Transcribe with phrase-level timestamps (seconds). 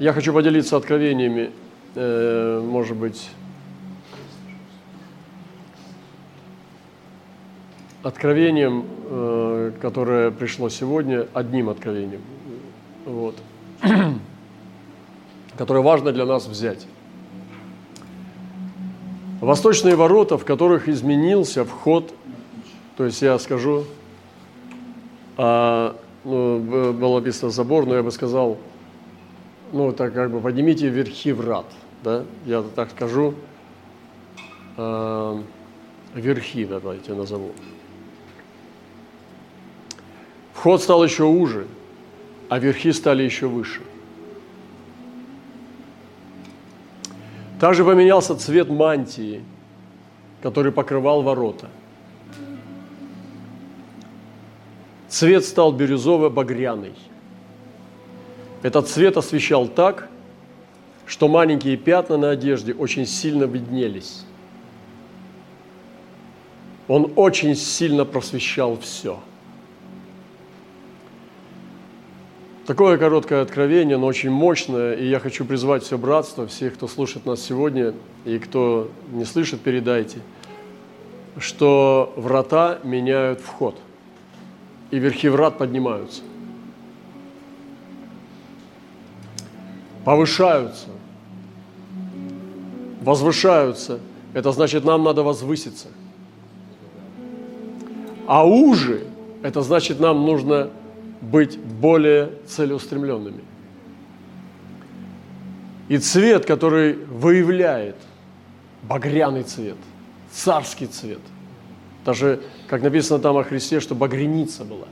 [0.00, 1.52] Я хочу поделиться откровениями,
[1.94, 3.30] э, может быть,
[8.02, 12.22] откровением, э, которое пришло сегодня, одним откровением,
[13.06, 13.36] вот,
[15.56, 16.88] которое важно для нас взять.
[19.40, 22.12] Восточные ворота, в которых изменился вход,
[22.96, 23.84] то есть я скажу,
[25.36, 26.58] а, ну,
[26.92, 28.58] было написано забор, но я бы сказал,
[29.74, 31.66] ну, так как бы поднимите верхи врат,
[32.04, 33.34] да, я так скажу,
[34.76, 35.42] э,
[36.14, 37.50] верхи давайте назову.
[40.52, 41.66] Вход стал еще уже,
[42.48, 43.82] а верхи стали еще выше.
[47.58, 49.42] Также поменялся цвет мантии,
[50.40, 51.68] который покрывал ворота.
[55.08, 56.94] Цвет стал бирюзово-багряный.
[58.64, 60.08] Этот цвет освещал так,
[61.06, 64.24] что маленькие пятна на одежде очень сильно виднелись.
[66.88, 69.20] Он очень сильно просвещал все–
[72.66, 77.26] Такое короткое откровение, но очень мощное, и я хочу призвать все братство, всех, кто слушает
[77.26, 77.92] нас сегодня,
[78.24, 80.20] и кто не слышит, передайте,
[81.36, 83.76] что врата меняют вход,
[84.90, 86.22] и верхи врат поднимаются,
[90.04, 90.88] повышаются,
[93.00, 94.00] возвышаются.
[94.32, 95.88] Это значит, нам надо возвыситься.
[98.26, 99.04] А уже,
[99.42, 100.70] это значит, нам нужно
[101.20, 103.42] быть более целеустремленными.
[105.88, 107.96] И цвет, который выявляет
[108.82, 109.76] багряный цвет,
[110.32, 111.20] царский цвет.
[112.04, 114.88] Даже, как написано там о Христе, что багреница была.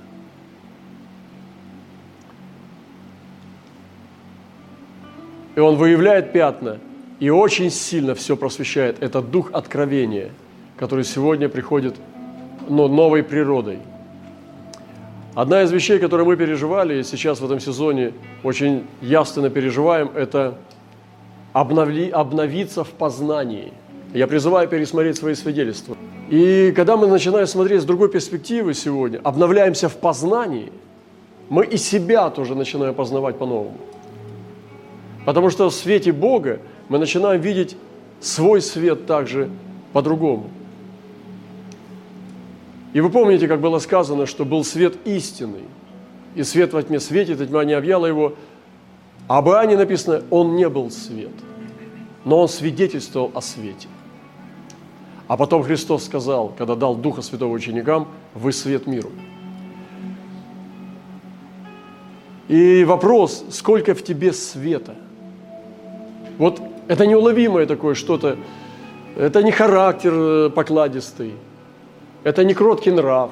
[5.55, 6.79] И он выявляет пятна
[7.21, 9.03] и очень сильно все просвещает.
[9.03, 10.31] Это дух откровения,
[10.77, 11.95] который сегодня приходит
[12.69, 13.79] но новой природой–
[15.35, 18.13] Одна из вещей, которые мы переживали и сейчас в этом сезоне
[18.43, 20.59] очень явственно переживаем, это
[21.55, 23.73] обновли, обновиться в познании.
[24.13, 25.97] Я призываю пересмотреть свои свидетельства.
[26.29, 30.71] И когда мы начинаем смотреть с другой перспективы сегодня, обновляемся в познании,
[31.49, 33.79] мы и себя тоже начинаем познавать по-новому.
[35.25, 37.77] Потому что в свете Бога мы начинаем видеть
[38.21, 39.51] свой свет также
[39.93, 40.51] по-другому–
[42.93, 45.65] и вы помните, как было сказано, что был свет истинный,
[46.35, 48.35] и свет во тьме светит, и тьма не объяла его.
[49.29, 51.33] А об Иоанне написано, он не был свет,
[52.25, 53.89] но он свидетельствовал о свете.
[55.27, 59.11] А потом Христос сказал, когда дал Духа Святого ученикам, вы свет миру.
[62.49, 64.97] И вопрос, сколько в тебе света?
[66.43, 68.37] Вот это неуловимое такое что-то,
[69.17, 71.35] это не характер э, покладистый,
[72.25, 73.31] это не кроткий нрав,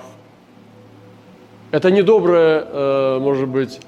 [1.72, 3.80] это не доброе, э, может быть,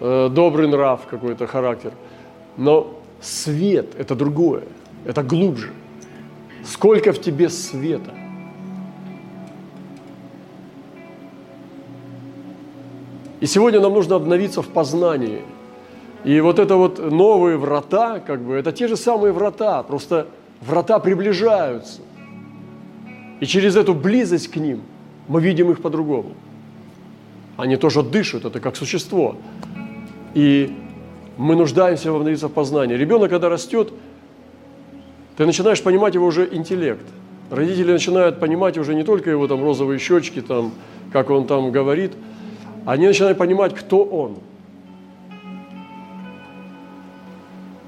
[0.00, 1.92] э, добрый нрав какой-то характер,
[2.56, 4.62] но свет– это другое,
[5.04, 5.70] это глубже.
[6.64, 8.14] Сколько в тебе света?
[13.40, 15.42] И сегодня нам нужно обновиться в познании.
[16.24, 20.28] И вот это вот новые врата, как бы, это те же самые врата, просто
[20.60, 22.00] врата приближаются.
[23.40, 24.82] И через эту близость к ним
[25.26, 26.32] мы видим их по-другому.
[27.56, 29.36] Они тоже дышат, это как существо.
[30.34, 30.76] И
[31.36, 32.94] мы нуждаемся в обновиться в познании.
[32.94, 33.92] Ребенок, когда растет,
[35.36, 37.04] ты начинаешь понимать его уже интеллект.
[37.50, 40.72] Родители начинают понимать уже не только его там розовые щечки, там,
[41.12, 42.12] как он там говорит,
[42.86, 44.36] они начинают понимать, кто он.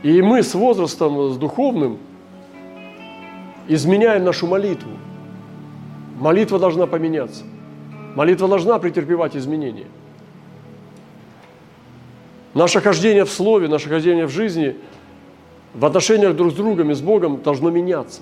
[0.04, 1.98] И мы с возрастом, с духовным,
[3.68, 4.90] изменяем нашу молитву.
[6.20, 7.42] Молитва должна поменяться.
[8.14, 9.86] Молитва должна претерпевать изменения.
[12.52, 14.76] Наше хождение в Слове, наше хождение в жизни,
[15.72, 18.20] в отношениях друг с другом и с Богом должно меняться,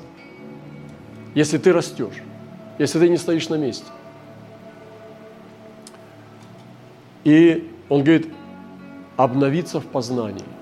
[1.34, 2.22] если ты растешь,
[2.78, 3.86] если ты не стоишь на месте.
[7.24, 8.28] И он говорит,
[9.16, 10.61] обновиться в познании.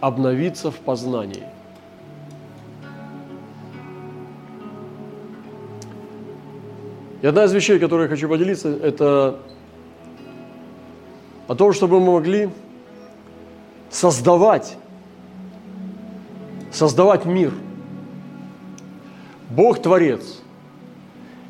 [0.00, 1.44] Обновиться в познании–
[7.22, 9.40] И одна из вещей, которые я хочу поделиться, это
[11.48, 12.48] о том, чтобы мы могли
[13.90, 14.76] создавать,
[16.72, 17.52] создавать мир.
[19.50, 20.40] Бог Творец.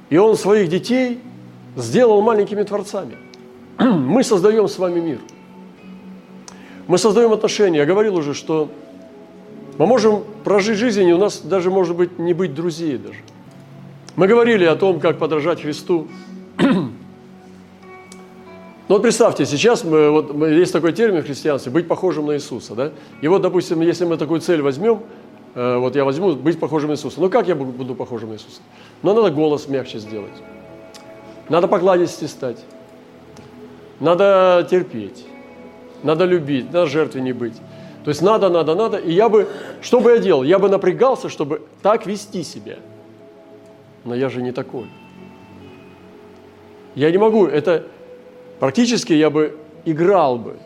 [0.09, 1.21] И Он своих детей
[1.77, 3.17] сделал маленькими творцами.
[3.79, 5.21] Мы создаем с вами мир.
[6.91, 7.79] Мы создаем отношения.
[7.79, 8.69] Я говорил уже, что
[9.79, 13.21] мы можем прожить жизнь, и у нас даже, может быть, не быть друзей даже.
[14.17, 16.09] Мы говорили о том, как подражать Христу.
[18.89, 22.75] Ну вот представьте, сейчас мы, вот, есть такой термин в христианстве– быть похожим на Иисуса.
[22.75, 22.91] Да?
[23.21, 25.05] И вот, допустим, если мы такую цель возьмем,
[25.55, 27.21] э, вот я возьму быть похожим на Иисуса.
[27.21, 28.61] Ну как я буду похожим на Иисуса?
[29.05, 30.35] Ну надо голос мягче сделать.
[31.49, 32.59] Надо покладистее стать.
[34.01, 35.25] Надо терпеть.
[36.03, 37.55] Надо любить, надо жертве не быть.
[38.05, 38.97] То есть надо, надо, надо.
[38.97, 39.49] И я бы,
[39.83, 40.43] что бы я делал?
[40.43, 42.77] Я бы напрягался, чтобы так вести себя.
[44.05, 44.87] Но я же не такой.
[46.95, 47.47] Я не могу.
[47.47, 47.85] Это
[48.59, 50.57] практически я бы играл бы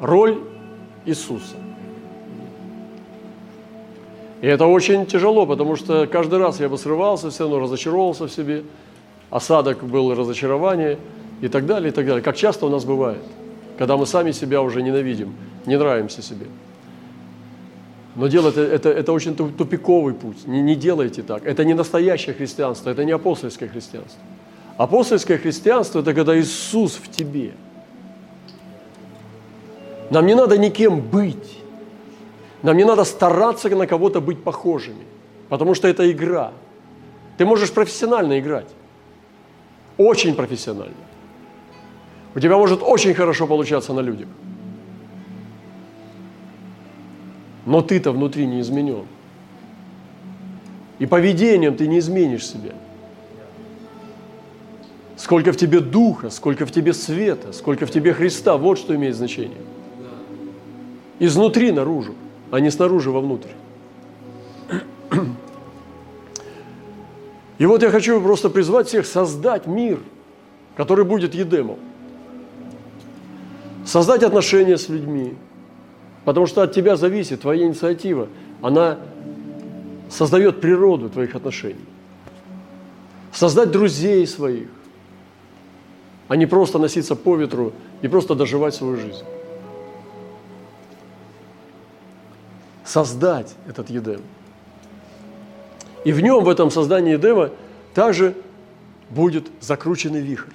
[0.00, 0.38] роль
[1.04, 1.56] Иисуса.
[4.40, 8.32] И это очень тяжело, потому что каждый раз я бы срывался, все равно разочаровался в
[8.32, 8.62] себе.
[9.30, 10.98] Осадок был разочарование
[11.40, 12.22] и так далее, и так далее.
[12.22, 13.22] Как часто у нас бывает–
[13.78, 15.34] когда мы сами себя уже ненавидим,
[15.66, 16.46] не нравимся себе.
[18.16, 20.46] Но дело это, это, это очень тупиковый путь.
[20.46, 21.44] Не, не делайте так.
[21.44, 24.20] Это не настоящее христианство, это не апостольское христианство.
[24.76, 27.52] Апостольское христианство– это когда Иисус в тебе.
[30.10, 31.58] Нам не надо никем быть.
[32.62, 35.04] Нам не надо стараться на кого-то быть похожими,
[35.48, 36.52] потому что это игра.
[37.36, 38.68] Ты можешь профессионально играть,
[39.98, 40.94] очень профессионально.
[42.34, 44.28] У тебя может очень хорошо получаться на людях.
[47.64, 49.06] Но ты-то внутри не изменен.
[50.98, 52.74] И поведением ты не изменишь себя.
[55.16, 59.14] Сколько в тебе духа, сколько в тебе света, сколько в тебе Христа, вот что имеет
[59.14, 59.60] значение.
[61.20, 62.14] Изнутри наружу,
[62.50, 63.50] а не снаружи вовнутрь.
[67.58, 70.00] И вот я хочу просто призвать всех создать мир,
[70.76, 71.78] который будет Едемом
[73.84, 75.34] создать отношения с людьми,
[76.24, 78.28] потому что от тебя зависит твоя инициатива.
[78.62, 78.98] Она
[80.10, 81.84] создает природу твоих отношений.
[83.32, 84.68] Создать друзей своих,
[86.28, 89.24] а не просто носиться по ветру и просто доживать свою жизнь.
[92.84, 94.20] Создать этот Едем.
[96.04, 97.50] И в нем, в этом создании Едема,
[97.94, 98.34] также
[99.10, 100.50] будет закрученный вихрь.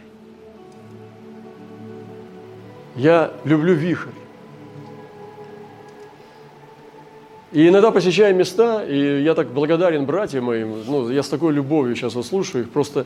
[3.00, 4.10] Я люблю вихрь.
[7.54, 11.96] И иногда посещаю места, и я так благодарен братьям моим, ну, я с такой любовью
[11.96, 13.06] сейчас вот слушаю их, просто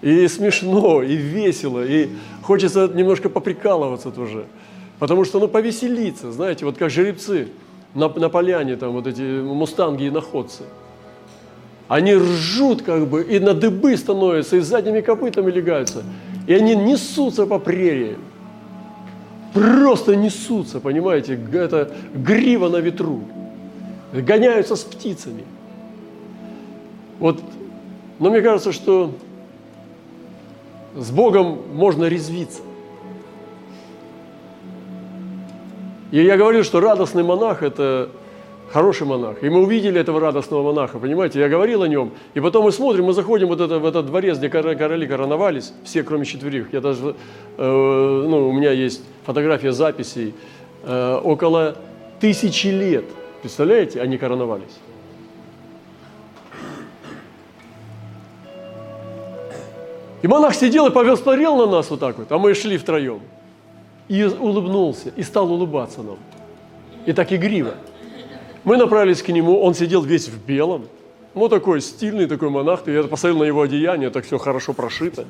[0.00, 2.08] и смешно, и весело, и
[2.42, 4.46] хочется немножко поприкалываться тоже.
[4.98, 7.48] Потому что, ну, повеселиться, знаете, вот как жеребцы
[7.94, 10.62] на, на поляне, там вот эти мустанги и находцы.
[11.88, 16.04] Они ржут как бы, и на дыбы становятся, и задними копытами легаются.
[16.46, 18.25] И они несутся по прериям
[19.56, 23.22] просто несутся, понимаете, это грива на ветру,
[24.12, 25.44] гоняются с птицами.
[27.18, 27.40] Вот,
[28.18, 29.14] но мне кажется, что
[30.94, 32.60] с Богом можно резвиться.
[36.10, 38.10] И я говорил, что радостный монах– это
[38.70, 39.42] хороший монах.
[39.42, 42.12] И мы увидели этого радостного монаха, понимаете, я говорил о нем.
[42.34, 46.02] И потом мы смотрим, мы заходим вот это, в этот дворец, где короли короновались, все,
[46.02, 46.72] кроме четверых.
[46.72, 47.14] Я даже,
[47.56, 50.34] э, ну, у меня есть фотография записей,
[50.84, 51.76] э, около
[52.20, 53.04] тысячи лет,
[53.42, 54.78] представляете, они короновались.
[60.22, 63.20] И монах сидел и посмотрел на нас вот так вот, а мы шли втроем.
[64.08, 66.16] И улыбнулся, и стал улыбаться нам.
[67.06, 67.74] И так игриво.
[68.66, 70.86] Мы направились к нему, он сидел весь в белом.
[71.36, 72.80] Ну, такой стильный такой монах.
[72.86, 75.24] Я посмотрел на его одеяние, так все хорошо прошито.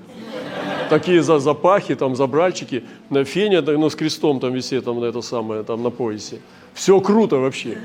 [0.89, 2.85] Такие за запахи, там, забральчики.
[3.11, 6.41] На фене, ну, с крестом там висит, там, на это самое, там, на поясе.
[6.73, 7.77] Все круто вообще.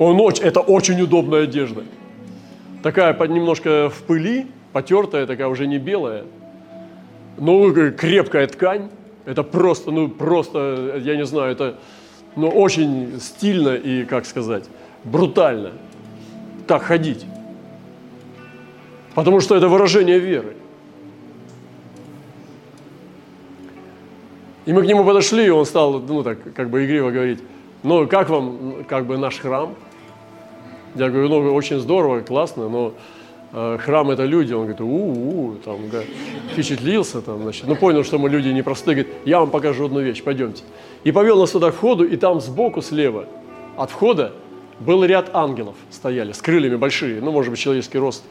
[0.00, 1.84] Он очень, это очень удобная одежда.
[2.82, 6.24] Такая немножко в пыли, потертая, такая уже не белая.
[7.38, 8.88] Ну, крепкая ткань.
[9.24, 11.76] Это просто, ну, просто, я не знаю, это
[12.36, 14.64] но очень стильно и, как сказать,
[15.04, 15.72] брутально
[16.66, 17.24] так ходить.
[19.14, 20.56] Потому что это выражение веры.
[24.66, 27.40] И мы к нему подошли, и он стал, ну так, как бы игриво говорить,
[27.82, 29.74] ну как вам, как бы наш храм?
[30.94, 32.94] Я говорю, ну очень здорово, классно, но
[33.54, 34.52] храм это люди.
[34.52, 36.02] Он говорит, у-у, там, да,
[36.52, 40.22] впечатлился, там, значит, ну понял, что мы люди непростые, говорит, я вам покажу одну вещь,
[40.22, 40.64] пойдемте.
[41.04, 43.26] И повел нас туда к входу, и там сбоку, слева
[43.76, 44.32] от входа
[44.80, 48.24] был ряд ангелов стояли, с крыльями большие, ну, может быть, человеческий рост.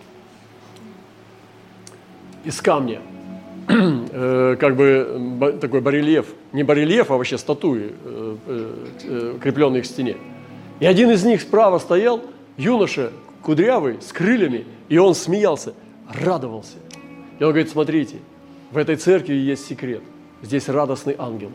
[2.43, 2.99] Из камня.
[3.69, 7.93] э, как бы такой барельеф, не барельеф, а вообще статуи,
[9.41, 10.17] крепленные к стене.
[10.81, 12.21] И один из них справа стоял,
[12.57, 13.11] юноша
[13.43, 15.73] кудрявый, с крыльями, и он смеялся,
[16.07, 16.77] радовался.
[17.39, 18.17] И он говорит, смотрите,
[18.71, 20.01] в этой церкви есть секрет.
[20.41, 21.51] Здесь радостный ангел.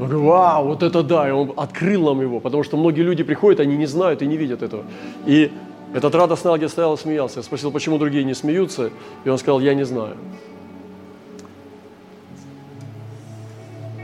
[0.00, 3.22] Он говорит, вау, вот это да, и он открыл нам его, потому что многие люди
[3.22, 4.84] приходят, они не знают и не видят этого.
[5.26, 5.52] И
[5.94, 7.40] этот радостный ангел стоял и смеялся.
[7.40, 8.90] Я спросил, почему другие не смеются,
[9.24, 10.16] и он сказал, я не знаю.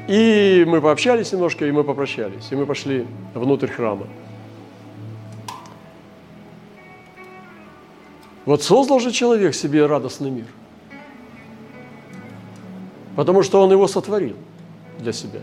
[0.09, 4.07] И мы пообщались немножко, и мы попрощались, и мы пошли внутрь храма.
[8.49, 10.47] Вот создал же человек себе радостный мир.
[13.15, 14.37] Потому что он его сотворил
[14.99, 15.41] для себя.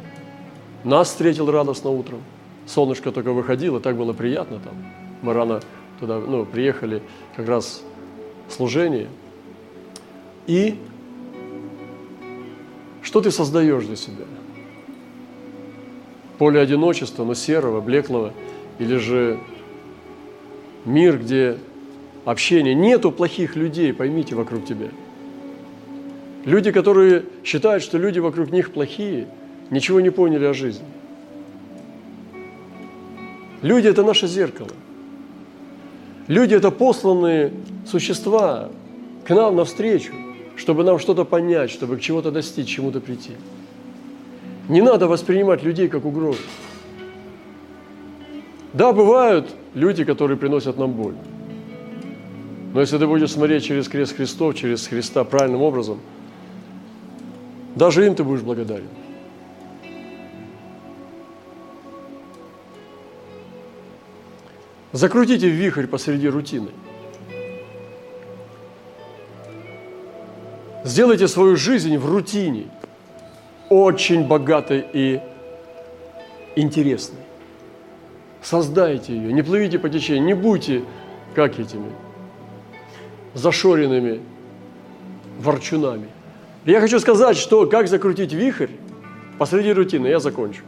[0.83, 2.23] Нас встретил радостно утром.
[2.65, 4.73] Солнышко только выходило, так было приятно там.
[5.21, 5.61] Мы рано
[5.99, 7.03] туда ну, приехали,
[7.35, 7.83] как раз
[8.49, 9.07] служение.
[10.47, 10.79] И
[13.03, 14.25] что ты создаешь для себя?
[16.39, 18.33] Поле одиночества, но серого, блеклого,
[18.79, 19.39] или же
[20.85, 21.59] мир, где
[22.25, 22.75] общение.
[22.75, 24.89] Нету плохих людей, поймите, вокруг тебя.
[26.43, 29.27] Люди, которые считают, что люди вокруг них плохие,
[29.69, 30.85] ничего не поняли о жизни.
[33.61, 34.69] Люди– это наше зеркало.
[36.27, 37.51] Люди– это посланные
[37.87, 38.69] существа
[39.25, 40.13] к нам навстречу,
[40.55, 43.31] чтобы нам что-то понять, чтобы к чему-то достичь, чему-то прийти.
[44.69, 46.39] Не надо воспринимать людей как угрозу.
[48.73, 51.15] Да, бывают люди, которые приносят нам боль.
[52.75, 56.01] Но если ты будешь смотреть через крест Христов, через Христа правильным образом,
[57.73, 58.89] даже им ты будешь благодарен.
[64.91, 66.71] Закрутите вихрь посреди рутины.
[70.83, 72.65] Сделайте свою жизнь в рутине
[73.69, 75.21] очень богатой и
[76.57, 77.21] интересной.
[78.41, 80.83] Создайте ее, не плывите по течению, не будьте
[81.35, 81.89] как этими–
[83.35, 84.21] зашоренными
[85.39, 86.07] ворчунами.
[86.65, 88.71] Я хочу сказать, что как закрутить вихрь
[89.37, 90.63] посреди рутины, я закончу.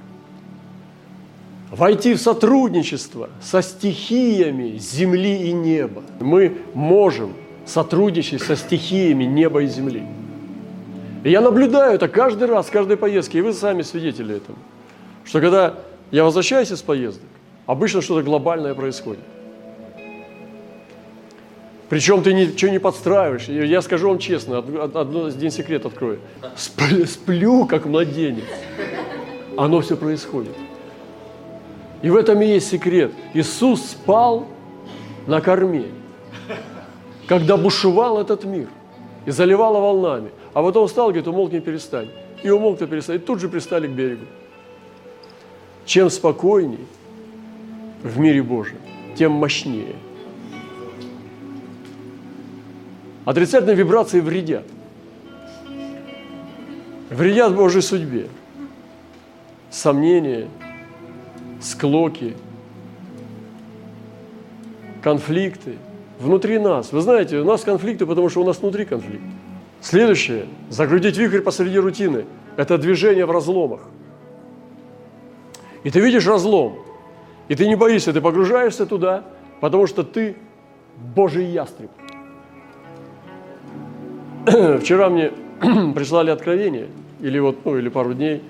[1.72, 6.04] Войти в сотрудничество со стихиями земли и неба.
[6.20, 7.34] Мы можем
[7.66, 10.04] сотрудничать со стихиями неба и земли.
[11.24, 14.58] И я наблюдаю это каждый раз, в каждой поездке, и вы сами свидетели этому.
[15.26, 15.76] Что когда
[16.12, 17.28] я возвращаюсь из поездок,
[17.66, 19.24] обычно что-то глобальное происходит.
[21.90, 23.48] Причем ты ничего не подстраиваешь.
[23.48, 26.20] Я скажу вам честно, один секрет открою.
[26.56, 28.44] Сплю, сплю как младенец.
[29.56, 30.56] Оно все происходит.
[32.02, 33.12] И в этом и есть секрет.
[33.34, 34.48] Иисус спал
[35.26, 35.86] на корме,
[37.26, 38.68] когда бушевал этот мир
[39.26, 40.30] и заливало волнами.
[40.54, 42.10] А потом встал, говорит, умолкни, перестань.
[42.44, 43.16] И умолк, перестань.
[43.16, 44.26] И тут же пристали к берегу.
[45.86, 46.86] Чем спокойней
[48.04, 48.80] в мире Божьем,
[49.16, 49.96] тем мощнее–
[53.28, 54.64] Отрицательные вибрации вредят.
[57.10, 58.30] Вредят Божьей судьбе.
[59.70, 60.48] Сомнения,
[61.60, 62.38] склоки,
[65.04, 65.76] конфликты
[66.22, 66.94] внутри нас.
[66.94, 69.26] Вы знаете, у нас конфликты, потому что у нас внутри конфликт.
[69.82, 70.46] Следующее.
[70.70, 72.24] Загрузить вихрь посреди рутины.
[72.56, 73.82] Это движение в разломах.
[75.84, 76.78] И ты видишь разлом.
[77.50, 79.26] И ты не боишься, ты погружаешься туда,
[79.60, 80.38] потому что ты
[81.14, 81.92] Божий ястреб–
[84.82, 85.32] вчера мне
[85.94, 86.88] прислали откровение,
[87.20, 88.42] или вот, ну, или пару дней,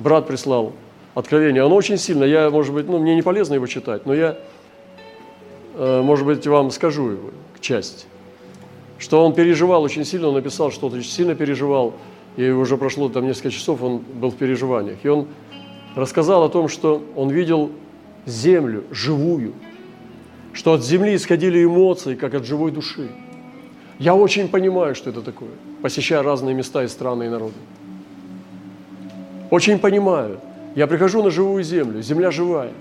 [0.00, 0.72] брат прислал
[1.14, 1.62] откровение.
[1.62, 4.36] Оно очень сильно, я, может быть, ну, мне не полезно его читать, но я,
[5.76, 7.30] э, может быть, вам скажу его
[7.60, 8.06] часть.
[8.98, 11.94] Что он переживал очень сильно, он написал, что он очень сильно переживал,
[12.36, 14.98] и уже прошло там несколько часов, он был в переживаниях.
[15.04, 15.28] И он
[15.94, 17.70] рассказал о том, что он видел
[18.26, 19.52] землю живую,
[20.52, 23.08] что от земли исходили эмоции, как от живой души.
[23.98, 25.50] Я очень понимаю, что это такое,
[25.82, 27.54] посещая разные места и страны и народы.
[29.50, 30.40] Очень понимаю.
[30.74, 32.72] Я прихожу на живую землю, земля живая.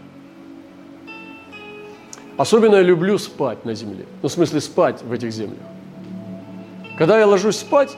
[2.36, 4.06] Особенно я люблю спать на земле.
[4.24, 5.60] Ну, в смысле, спать в этих землях.
[6.98, 7.96] Когда я ложусь спать,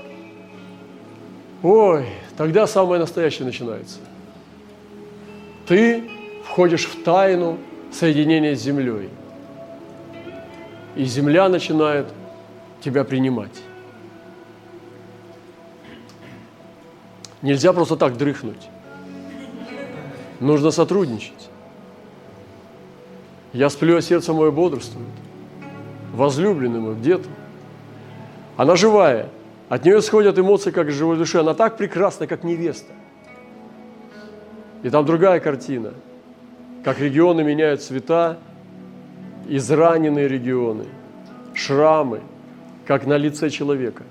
[1.64, 2.06] ой,
[2.36, 4.00] тогда самое настоящее начинается.
[5.68, 6.04] Ты
[6.44, 7.58] входишь в тайну
[7.92, 9.10] соединения с землей.
[10.98, 12.08] И земля начинает
[12.86, 13.64] тебя принимать.
[17.42, 18.70] Нельзя просто так дрыхнуть.
[20.40, 21.50] Нужно сотрудничать.
[23.54, 25.08] Я сплю, а сердце мое бодрствует.
[26.14, 27.28] Возлюбленный мой где-то.
[28.56, 29.30] Она живая.
[29.68, 31.40] От нее исходят эмоции, как из живой души.
[31.40, 32.94] Она так прекрасна, как невеста.
[34.84, 35.94] И там другая картина,
[36.84, 38.38] как регионы меняют цвета,
[39.48, 40.86] израненные регионы,
[41.56, 42.22] шрамы,
[42.86, 44.04] как на лице человека.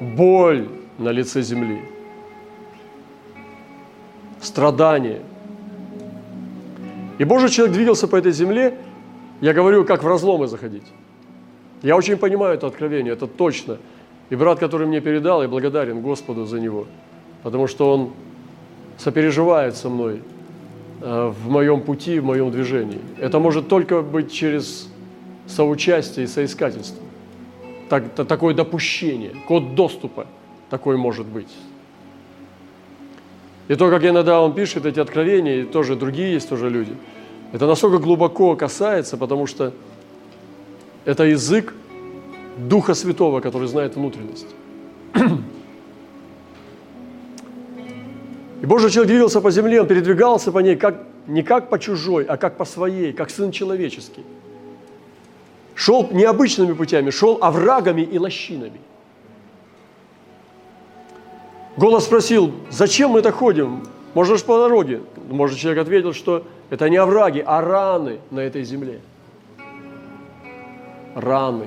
[0.00, 0.68] Боль
[0.98, 1.82] на лице земли.
[4.40, 5.20] Страдания.
[7.18, 8.76] И Божий человек двигался по этой земле,
[9.40, 10.84] я говорю, как в разломы заходить.
[11.82, 13.78] Я очень понимаю это откровение, это точно.
[14.30, 16.86] И брат, который мне передал, я благодарен Господу за него,
[17.42, 18.10] потому что он
[18.96, 20.22] сопереживает со мной
[21.02, 23.00] э, в моем пути, в моем движении.
[23.18, 24.88] Это может только быть через
[25.46, 27.02] соучастие и соискательство.
[27.88, 30.26] Так, такое допущение, код доступа
[30.70, 31.54] такой может быть.
[33.68, 36.94] И то, как иногда он пишет эти откровения, и тоже другие есть тоже люди,
[37.52, 39.72] это настолько глубоко касается, потому что
[41.04, 41.74] это язык
[42.58, 44.46] Духа Святого, который знает внутренность.
[48.62, 52.24] И Божий человек двигался по земле, он передвигался по ней как, не как по чужой,
[52.24, 54.24] а как по своей, как сын человеческий.
[55.74, 58.80] Шел необычными путями, шел оврагами и лощинами.
[61.76, 63.82] Голос спросил, зачем мы так ходим?
[64.14, 65.02] Может, по дороге?
[65.28, 69.00] Может, человек ответил, что это не овраги, а раны на этой земле.
[71.16, 71.66] Раны.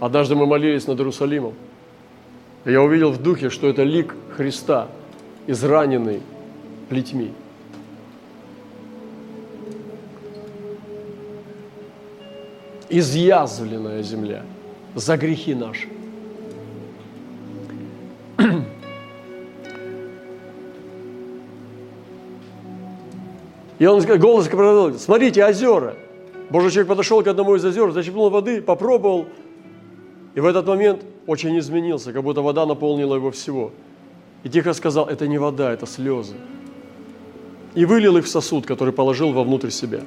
[0.00, 1.54] Однажды мы молились над Иерусалимом.
[2.66, 4.88] Я увидел в духе, что это лик Христа–
[5.46, 6.22] израненный
[6.88, 7.32] плетьми.
[12.88, 14.42] Изъязвленная земля
[14.94, 15.88] за грехи наши.
[23.78, 25.96] И он голос продолжил, смотрите, озера.
[26.50, 29.26] Божий человек подошел к одному из озер, зачерпнул воды, попробовал,
[30.34, 33.72] и в этот момент очень изменился, как будто вода наполнила его всего–
[34.44, 36.34] и тихо сказал, это не вода, это слезы.
[37.74, 40.02] И вылил их в сосуд, который положил вовнутрь себя.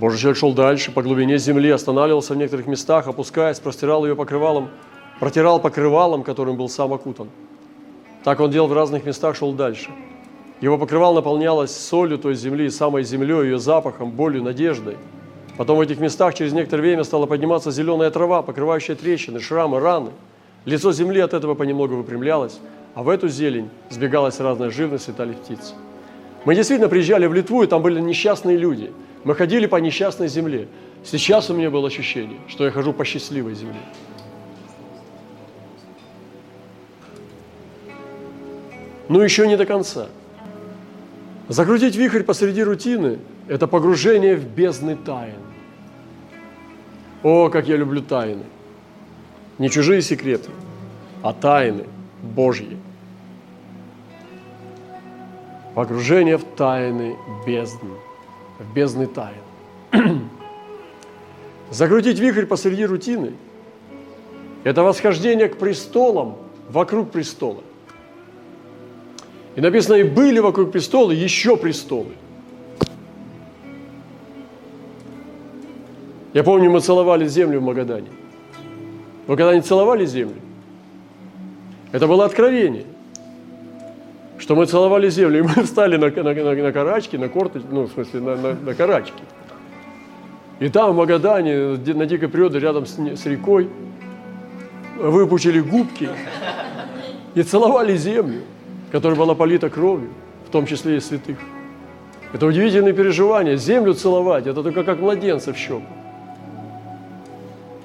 [0.00, 4.70] Божий человек шел дальше по глубине земли, останавливался в некоторых местах, опускаясь, простирал ее покрывалом,
[5.20, 7.28] протирал покрывалом, которым был сам окутан.
[8.24, 9.90] Так он делал в разных местах, шел дальше.
[10.60, 14.96] Его покрывало наполнялось солью той земли, самой землей, ее запахом, болью, надеждой.
[15.56, 20.10] Потом в этих местах через некоторое время стала подниматься зеленая трава, покрывающая трещины, шрамы, раны–
[20.66, 22.58] Лицо земли от этого понемногу выпрямлялось,
[22.94, 25.72] а в эту зелень сбегалась разная живность, летали птицы.
[26.44, 28.92] Мы действительно приезжали в Литву, и там были несчастные люди.
[29.24, 30.68] Мы ходили по несчастной земле.
[31.04, 33.80] Сейчас у меня было ощущение, что я хожу по счастливой земле.
[39.08, 40.08] Но еще не до конца.
[41.48, 45.40] Закрутить вихрь посреди рутины– это погружение в бездны тайн.
[47.22, 48.44] О, как я люблю тайны–
[49.60, 50.48] не чужие секреты,
[51.22, 51.84] а тайны
[52.22, 52.78] Божьи.
[55.74, 57.14] Погружение в тайны
[57.46, 57.94] бездны,
[58.60, 59.40] в бездны тайн.
[61.70, 63.32] Закрутить вихрь посреди рутины–
[64.64, 66.36] это восхождение к престолам
[66.68, 67.62] вокруг престола.
[69.56, 72.12] И написано, и были вокруг престола еще престолы.
[76.32, 78.06] Я помню, мы целовали землю в Магадане.
[79.26, 80.36] Вы когда-нибудь целовали землю?
[81.90, 82.86] Это было откровение,
[84.40, 87.84] что мы целовали землю, и мы встали на, на, на, на карачки, на корточки, ну,
[87.84, 89.22] в смысле, на, на, на карачки.
[90.58, 93.68] И там, в Магадане, на дикой природе, рядом с, с рекой,
[94.98, 96.08] выпучили губки
[97.34, 98.42] и целовали землю,
[98.90, 100.10] которая была полита кровью,
[100.46, 101.38] в том числе и святых.
[102.32, 103.56] Это удивительное переживание.
[103.56, 105.82] Землю целовать, это только как младенца в щеку.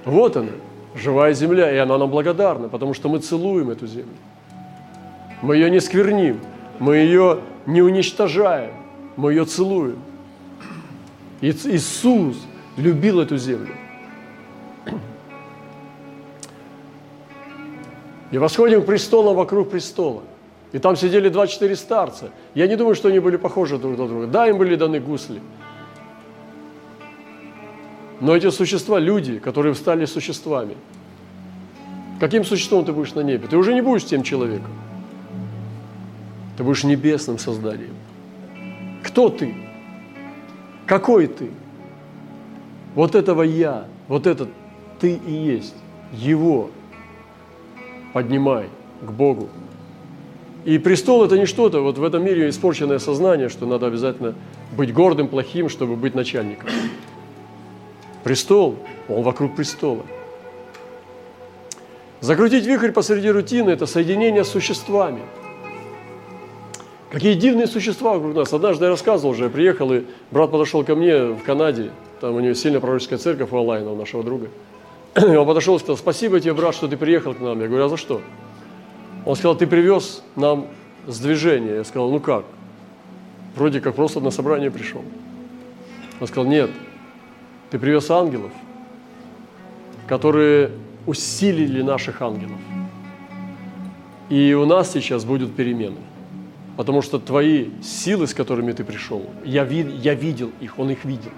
[0.03, 0.51] Вот она
[0.93, 4.15] живая земля, и она нам благодарна, потому что мы целуем эту землю.
[5.45, 6.39] Мы ее не скверним,
[6.79, 8.73] мы ее не уничтожаем,
[9.15, 9.99] мы ее целуем.
[11.39, 12.37] И Иисус
[12.77, 13.75] любил эту землю.
[18.31, 20.23] И восходим к престолам вокруг престола.
[20.71, 22.31] И там сидели 24 старца.
[22.55, 24.25] Я не думаю, что они были похожи друг на друга.
[24.25, 25.41] Да, им были даны гусли.
[28.19, 30.75] Но эти существа– люди, которые стали существами.
[32.19, 33.47] Каким существом ты будешь на небе?
[33.47, 34.71] Ты уже не будешь тем человеком.
[36.57, 37.95] Ты будешь небесным созданием.
[39.03, 39.53] Кто ты?
[40.85, 41.49] Какой ты?
[42.93, 44.49] Вот этого я, вот этот
[44.99, 45.75] ты и есть.
[46.13, 46.69] Его
[48.13, 48.69] поднимай
[49.01, 49.49] к Богу.
[50.63, 54.33] И престол– это не что-то, вот в этом мире испорченное сознание, что надо обязательно
[54.75, 56.69] быть гордым, плохим, чтобы быть начальником.
[58.23, 60.03] Престол, он вокруг престола.
[62.21, 65.21] Закрутить вихрь посреди рутины– это соединение с существами.
[67.15, 68.51] Какие дивные существа вокруг нас.
[68.51, 72.41] Однажды я рассказывал уже, я приехал, и брат подошел ко мне в Канаде, там у
[72.41, 74.49] него сильная пророческая церковь у Алайна, у нашего друга.
[75.15, 77.61] Он подошел и сказал, спасибо тебе, брат, что ты приехал к нам.
[77.61, 78.19] Я говорю, а за что?
[79.23, 80.67] Он сказал, ты привез нам
[81.07, 81.75] сдвижение.
[81.75, 82.43] Я сказал, ну как?
[83.55, 85.01] Вроде как просто на собрание пришел.
[86.19, 86.69] Он сказал, нет,
[87.69, 88.51] ты привез ангелов,
[90.05, 90.71] которые
[91.05, 92.59] усилили наших ангелов.
[94.27, 96.04] И у нас сейчас будут перемены.
[96.75, 101.05] Потому что твои силы, с которыми ты пришел, я, вид, я видел их, он их
[101.05, 101.31] видел.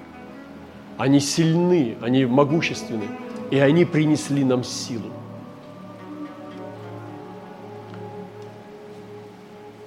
[0.97, 3.05] Они сильны, они могущественны,
[3.51, 5.11] и они принесли нам силу.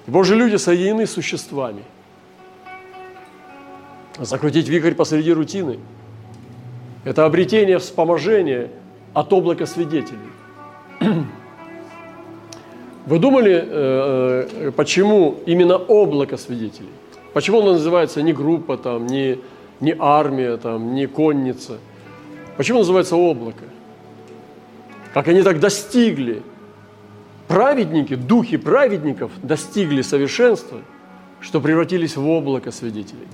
[0.07, 1.83] Божьи люди соединены с существами.
[4.17, 5.79] Закрутить вихрь посреди рутины–
[7.03, 8.69] это обретение вспоможения
[9.13, 10.19] от облака свидетелей.
[13.05, 16.89] Вы думали, э, э, почему именно облако свидетелей?
[17.33, 19.39] Почему оно называется не группа, там, не,
[19.79, 21.79] не армия, там, не конница?
[22.57, 23.63] Почему называется облако?
[25.13, 26.43] Как они так достигли?
[27.47, 30.77] Праведники, духи праведников достигли совершенства,
[31.41, 33.27] что превратились в облако свидетелей,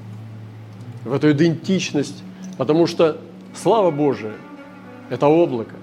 [1.03, 2.23] в эту идентичность,
[2.57, 3.17] потому что
[3.53, 4.33] слава Божия–
[5.09, 5.75] это облако,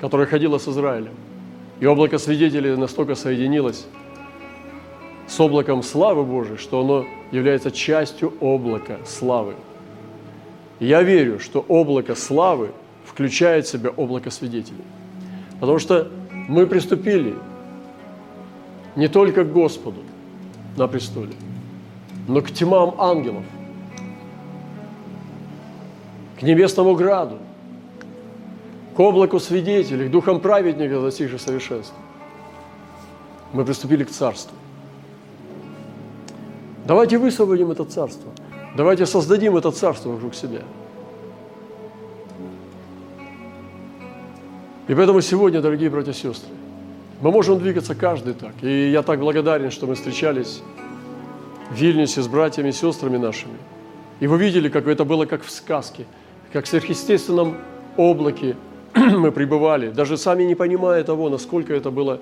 [0.00, 1.12] которое ходило с Израилем.
[1.80, 3.86] И облако свидетелей настолько соединилось
[5.26, 9.54] с облаком славы Божией, что оно является частью облака славы.
[10.80, 12.70] Я верю, что облако славы
[13.04, 14.84] включает в себя облако свидетелей.
[15.60, 16.10] Потому что
[16.48, 17.34] мы приступили
[18.94, 20.00] не только к Господу
[20.76, 21.32] на престоле,
[22.28, 23.44] но к тьмам ангелов,
[26.38, 27.38] к небесному граду,
[28.96, 31.96] к облаку свидетелей, к духам праведников, достигших совершенства.
[33.52, 34.56] Мы приступили к царству.
[36.86, 38.30] Давайте высвободим это царство.
[38.74, 40.62] Давайте создадим это царство вокруг себя.
[44.88, 46.54] И поэтому сегодня, дорогие братья и сестры,
[47.20, 48.54] мы можем двигаться каждый так.
[48.62, 50.62] И я так благодарен, что мы встречались
[51.70, 53.56] в Вильнюсе с братьями и сестрами нашими.
[54.20, 56.06] И вы видели, как это было как в сказке,
[56.52, 57.58] как в сверхъестественном
[57.96, 58.56] облаке
[59.18, 62.18] мы пребывали, даже сами не понимая того, насколько это было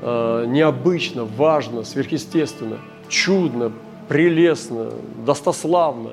[0.00, 3.72] э, необычно, важно, сверхъестественно, чудно,
[4.08, 4.92] прелестно,
[5.26, 6.10] достославно.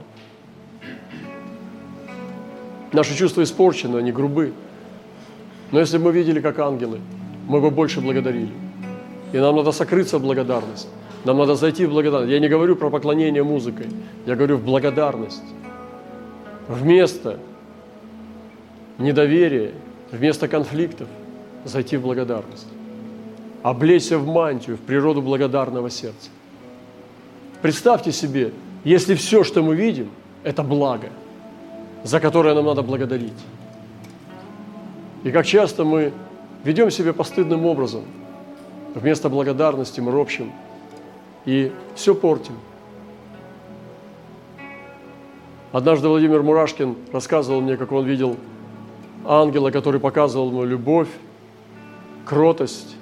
[2.92, 4.54] Наши чувства испорчены, они грубы.
[5.72, 7.00] Но если бы мы видели, как ангелы,
[7.48, 8.52] мы бы больше благодарили.
[9.32, 10.90] И нам надо сокрыться в благодарность.
[11.24, 12.32] Нам надо зайти в благодарность.
[12.32, 13.88] Я не говорю про поклонение музыкой,
[14.26, 15.44] я говорю в благодарность.
[16.68, 17.40] Вместо
[18.98, 19.72] недоверия
[20.12, 21.08] вместо конфликтов
[21.64, 22.68] зайти в благодарность.
[23.64, 26.30] Облечься в мантию, в природу благодарного сердца.
[27.62, 28.52] Представьте себе,
[28.84, 30.10] если все, что мы видим,
[30.44, 31.10] это благо,
[32.04, 33.34] за которое нам надо благодарить.
[35.24, 36.14] И как часто мы
[36.64, 38.04] ведем себя постыдным образом,
[38.94, 40.52] вместо благодарности мы ропщим
[41.46, 42.54] и все портим.
[45.72, 48.38] Однажды Владимир Мурашкин рассказывал мне, как он видел
[49.26, 51.10] ангела, который показывал ему любовь,
[52.26, 52.96] кротость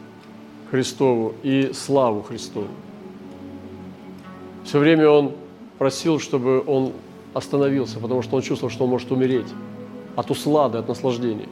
[0.72, 2.68] Христову и славу Христову.
[4.64, 5.34] Все время он
[5.78, 6.94] просил, чтобы он
[7.34, 9.48] остановился, потому что он чувствовал, что он может умереть
[10.16, 11.50] от услады, от наслаждения.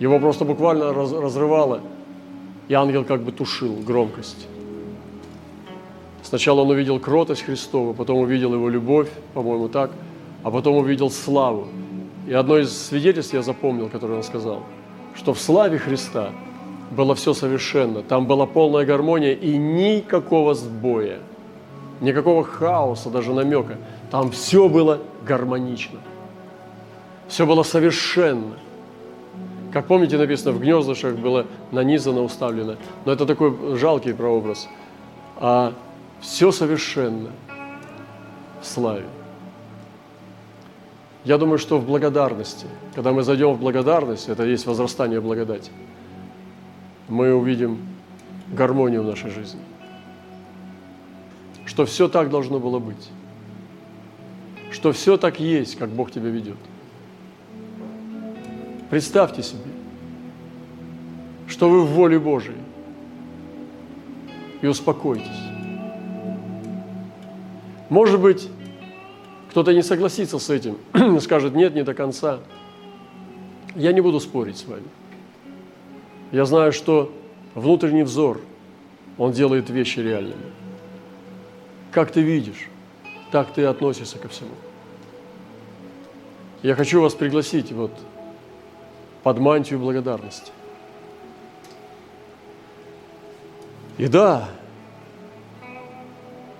[0.00, 1.80] Его просто буквально раз, разрывало,
[2.68, 4.46] и ангел как бы тушил громкость.
[6.22, 9.90] Сначала он увидел кротость Христову, потом увидел его любовь, по-моему, так,
[10.42, 11.68] а потом увидел славу.
[12.26, 14.62] И одно из свидетельств я запомнил, которое он сказал,
[15.14, 16.30] что в славе Христа
[16.90, 21.18] было все совершенно, там была полная гармония и никакого сбоя,
[22.00, 23.76] никакого хаоса, даже намека.
[24.10, 25.98] Там все было гармонично,
[27.28, 28.58] все было совершенно.
[29.72, 32.76] Как помните, написано, в гнездышах было нанизано, уставлено.
[33.04, 34.68] Но это такой жалкий прообраз.
[35.36, 35.72] А
[36.20, 37.30] все совершенно
[38.62, 39.06] в славе.
[41.24, 45.70] Я думаю, что в благодарности, когда мы зайдем в благодарность, это есть возрастание благодати,
[47.08, 47.78] мы увидим
[48.52, 49.60] гармонию в нашей жизни.
[51.64, 53.10] Что все так должно было быть.
[54.70, 56.58] Что все так есть, как Бог тебя ведет.
[58.90, 59.70] Представьте себе,
[61.48, 62.58] что вы в воле Божией.
[64.60, 65.26] И успокойтесь.
[67.88, 68.48] Может быть,
[69.54, 70.78] кто-то не согласится с этим,
[71.20, 72.40] скажет, нет, не до конца.
[73.76, 74.88] Я не буду спорить с вами.
[76.32, 77.12] Я знаю, что
[77.54, 78.40] внутренний взор,
[79.16, 80.50] он делает вещи реальными.
[81.92, 82.68] Как ты видишь,
[83.30, 84.50] так ты относишься ко всему.
[86.64, 87.92] Я хочу вас пригласить вот
[89.22, 90.50] под мантию благодарности.
[93.98, 94.48] И да,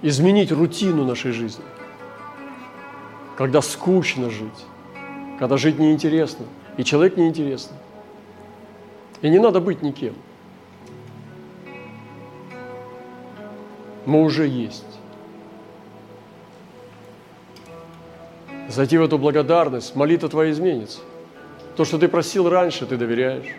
[0.00, 1.64] изменить рутину нашей жизни,
[3.37, 4.64] когда скучно жить,
[5.38, 7.77] когда жить неинтересно, и человек неинтересный.
[9.23, 10.14] И не надо быть никем.
[14.07, 14.85] Мы уже есть.
[18.68, 21.01] Зайти в эту благодарность, молитва твоя изменится.
[21.77, 23.55] То, что ты просил раньше, ты доверяешь.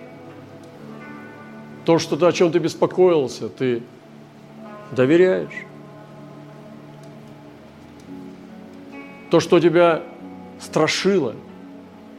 [1.84, 3.84] То, что ты, о чем ты беспокоился, ты
[4.92, 5.66] доверяешь.
[9.36, 10.02] То, что тебя
[10.62, 11.36] страшило,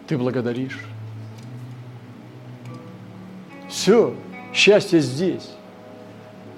[0.06, 0.78] ты благодаришь.
[3.70, 4.14] Все,
[4.52, 5.50] счастье здесь,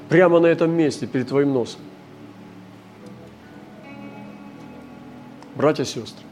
[0.09, 1.81] прямо на этом месте, перед твоим носом.
[5.55, 6.27] Братья и сестры,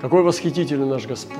[0.00, 1.38] какой восхитительный наш Господь.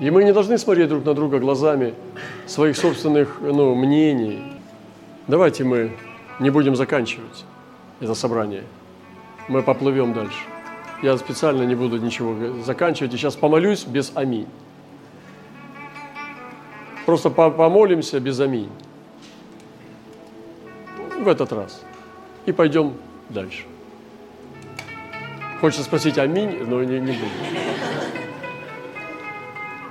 [0.00, 1.94] И мы не должны смотреть друг на друга глазами
[2.46, 4.42] своих собственных ну, мнений.
[5.26, 5.92] Давайте мы
[6.40, 7.44] не будем заканчивать
[8.00, 8.64] это собрание.
[9.48, 10.38] Мы поплывем дальше.
[11.02, 13.14] Я специально не буду ничего заканчивать.
[13.14, 14.48] И сейчас помолюсь без аминь.
[17.06, 18.70] Просто помолимся без аминь.
[21.18, 21.82] В этот раз.
[22.46, 22.94] И пойдем
[23.28, 23.64] дальше.
[25.60, 27.60] Хочется спросить аминь, но не, не буду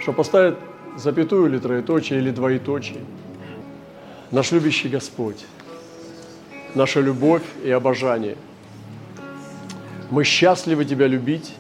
[0.09, 0.57] что поставит
[0.95, 3.01] запятую или троеточие, или двоеточие.
[4.31, 5.45] Наш любящий Господь,
[6.75, 8.35] наша любовь и обожание.
[10.09, 11.53] Мы счастливы Тебя любить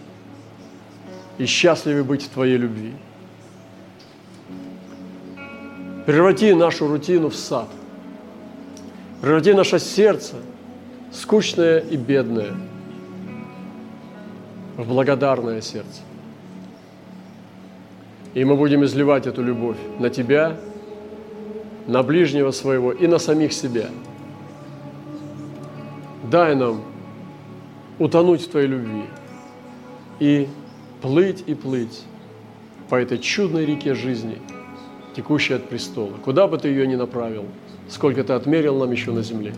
[1.37, 2.93] и счастливы быть в Твоей любви.
[6.05, 7.67] Преврати нашу рутину в сад.
[9.21, 10.35] Преврати наше сердце,
[11.11, 12.53] скучное и бедное,
[14.77, 16.01] в благодарное сердце.
[18.33, 20.57] И мы будем изливать эту любовь на Тебя,
[21.87, 23.89] на ближнего своего и на самих себя.
[26.29, 26.83] Дай нам
[27.97, 29.03] утонуть в Твоей любви
[30.19, 30.47] и
[31.01, 32.03] плыть и плыть
[32.87, 34.37] по этой чудной реке жизни,
[35.15, 36.13] текущей от престола.
[36.23, 37.45] Куда бы Ты ее ни направил,
[37.87, 39.53] сколько Ты отмерил нам еще на земле.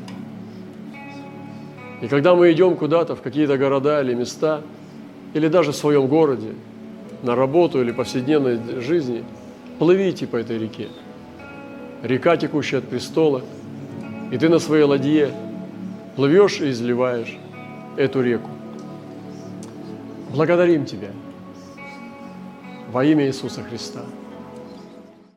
[2.01, 4.61] И когда мы идем куда-то, в какие-то города или места,
[5.33, 6.53] или даже в своем городе,
[7.21, 9.25] на работу или повседневной жизни,
[9.77, 10.87] плывите по этой реке.
[12.01, 13.41] Река, текущая от престола,
[14.31, 15.31] и ты на своей ладье
[16.15, 17.37] плывешь и изливаешь
[17.97, 18.49] эту реку.
[20.31, 21.11] Благодарим Тебя
[22.89, 24.01] во имя Иисуса Христа.